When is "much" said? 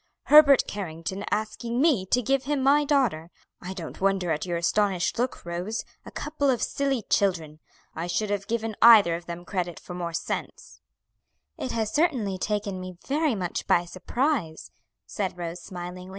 13.35-13.67